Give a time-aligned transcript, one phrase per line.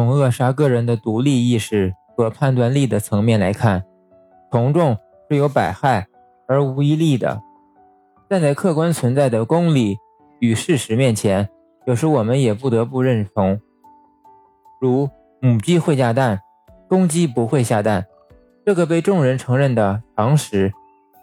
[0.00, 3.84] 从扼杀个人的独立意识和判断力的层面来看，
[4.50, 4.96] 从众
[5.28, 6.06] 是有百害
[6.48, 7.42] 而无一利的。
[8.30, 9.98] 站在客观存在的公理
[10.38, 11.50] 与事实面前，
[11.84, 13.60] 有时我们也不得不认同，
[14.80, 15.10] 如
[15.42, 16.40] 母鸡会下蛋，
[16.88, 18.06] 公鸡不会下蛋，
[18.64, 20.72] 这个被众人承认的常识，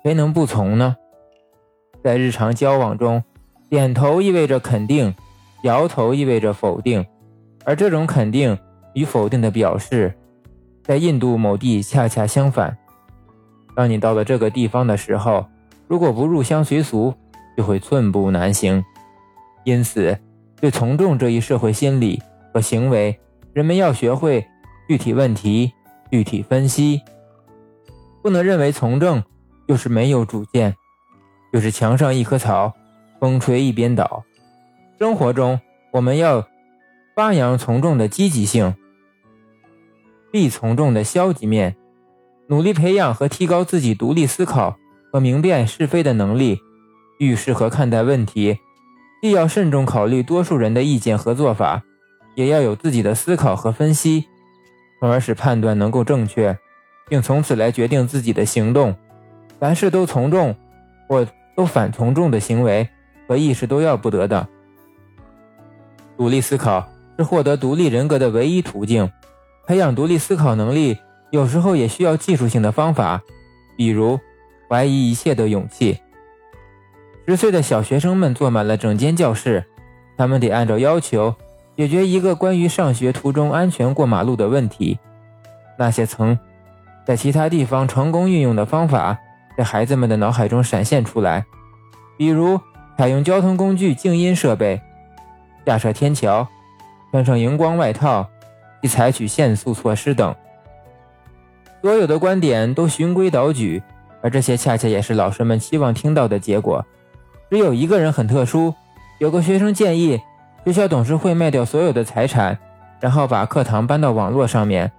[0.03, 0.95] 谁能不从呢？
[2.03, 3.23] 在日常交往中，
[3.71, 5.15] 点头意味着肯定，
[5.63, 7.03] 摇头意味着否定，
[7.65, 8.55] 而这种肯定。
[8.97, 10.11] 与否定的表示，
[10.81, 12.75] 在印度某地恰恰相反。
[13.75, 15.45] 当你到了这个地方的时候，
[15.87, 17.13] 如果不入乡随俗，
[17.55, 18.83] 就会寸步难行。
[19.65, 20.17] 因此，
[20.59, 22.19] 对从众这一社会心理
[22.51, 23.19] 和行为，
[23.53, 24.47] 人们要学会
[24.89, 25.71] 具体问题
[26.09, 27.03] 具体分析，
[28.23, 29.21] 不能认为从众
[29.67, 30.75] 就是没有主见，
[31.53, 32.73] 就是墙上一棵草，
[33.19, 34.23] 风吹一边倒。
[34.97, 35.59] 生活中，
[35.91, 36.47] 我们要
[37.15, 38.73] 发扬从众的积极性。
[40.37, 41.75] 必从众的消极面，
[42.45, 44.77] 努力培养和提高自己独立思考
[45.11, 46.59] 和明辨是非的能力，
[47.17, 48.59] 遇事和看待问题，
[49.19, 51.81] 既要慎重考虑多数人的意见和做法，
[52.35, 54.27] 也要有自己的思考和分析，
[54.99, 56.55] 从而使判断能够正确，
[57.09, 58.95] 并从此来决定自己的行动。
[59.59, 60.55] 凡事都从众
[61.09, 62.87] 或都反从众的行为
[63.27, 64.47] 和意识都要不得的。
[66.15, 69.11] 独立思考是获得独立人格的唯一途径。
[69.67, 70.97] 培养独立思考能力，
[71.29, 73.21] 有时候也需要技术性的方法，
[73.75, 74.17] 比如
[74.69, 75.99] 怀疑一切的勇气。
[77.27, 79.65] 十岁的小学生们坐满了整间教室，
[80.17, 81.35] 他们得按照要求
[81.75, 84.97] 解决一个关于上学途中安全过马路的问题。
[85.77, 86.39] 那些曾
[87.05, 89.19] 在其他地方成功运用的方法，
[89.57, 91.45] 在孩子们的脑海中闪现出来，
[92.17, 92.57] 比如
[92.97, 94.81] 采用交通工具静音设备、
[95.65, 96.47] 架设天桥、
[97.11, 98.29] 穿上荧光外套。
[98.87, 100.35] 采取限速措施等，
[101.81, 103.81] 所有的观点都循规蹈矩，
[104.21, 106.85] 而这些恰恰也是老师们期望听到的结果。
[107.49, 108.73] 只有一个人很特殊，
[109.19, 110.21] 有个学生建议
[110.65, 112.57] 学校董事会卖掉所有的财产，
[112.99, 114.91] 然后把课堂搬到网络上面。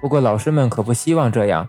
[0.00, 1.68] 不过老师们可不希望这样，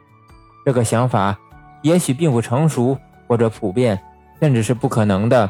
[0.66, 1.38] 这个想法
[1.82, 2.98] 也许并不成熟
[3.28, 4.00] 或者普遍，
[4.40, 5.50] 甚至是不可能的。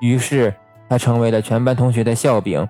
[0.00, 0.52] 于是
[0.88, 2.66] 他成为了全班同学的笑柄。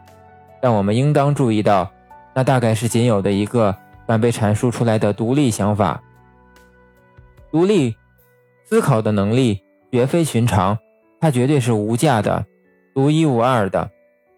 [0.60, 1.90] 但我们应当注意到。
[2.36, 3.74] 那大概是仅有的一个
[4.06, 6.02] 敢被阐述出来的独立想法。
[7.50, 7.96] 独立
[8.66, 10.76] 思考的能力绝非寻常，
[11.18, 12.44] 它绝对是无价的、
[12.94, 13.90] 独一无二的。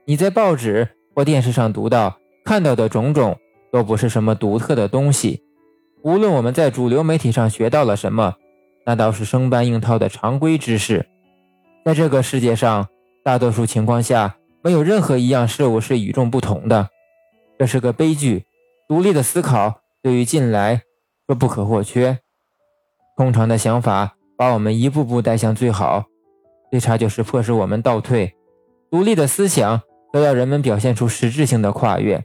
[0.05, 3.37] 你在报纸或电视上读到、看到的种种，
[3.73, 5.43] 都不是什么独特的东西。
[6.03, 8.35] 无论我们在主流媒体上学到了什么，
[8.87, 11.05] 那倒是生搬硬套的常规知识。
[11.85, 12.87] 在这个世界上，
[13.25, 16.89] 大多数情况下，没有任何一样事物是与众不同的。
[17.59, 18.47] 这是个悲剧。
[18.89, 20.83] 独立的思考对于近来
[21.27, 22.19] 说不可或缺。
[23.17, 26.05] 通常的想法把我们一步步带向最好，
[26.71, 28.35] 最差就是迫使我们倒退。
[28.91, 29.83] 独立的思想
[30.13, 32.25] 则要人们表现出实质性的跨越。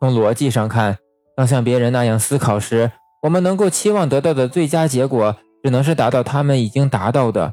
[0.00, 0.98] 从逻辑上看，
[1.36, 2.90] 当像别人那样思考时，
[3.22, 7.52] 我们能够期望得到的最佳结果，只能是达到他们已经达到的。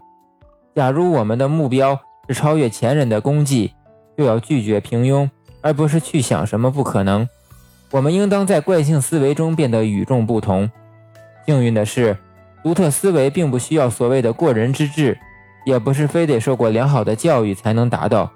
[0.73, 3.73] 假如我们的目标是超越前人的功绩，
[4.17, 5.29] 就要拒绝平庸。
[5.65, 7.27] 而不是去想什么不可能。
[7.89, 10.69] 我们应当在惯性思维中变得与众不同。
[11.47, 12.15] 幸运的是，
[12.63, 15.17] 独特思维并不需要所谓的过人之智，
[15.65, 18.31] 也不是非得受过良好的教育才能达到。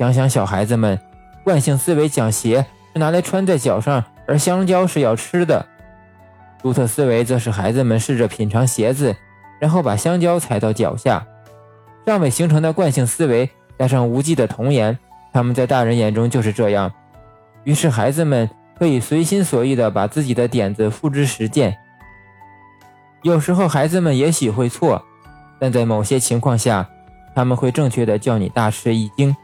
[0.00, 0.98] 想想小孩子们，
[1.44, 5.64] 惯性思维讲鞋是拿来穿在脚上，而香蕉是要吃的；
[6.60, 9.14] 独特思维则是孩子们试着品尝鞋子，
[9.60, 11.24] 然后把香蕉踩到脚下。
[12.06, 14.98] 尚未形成的惯性思维，加上无稽的童言。
[15.32, 16.92] 他们在大人眼中就是这样，
[17.64, 18.48] 于是孩子们
[18.78, 21.76] 可以随心所欲地把自己的点子付之实践。
[23.22, 25.04] 有时候孩子们也许会错，
[25.58, 26.88] 但在某些情况下，
[27.34, 29.36] 他们会正确的叫你大吃一惊。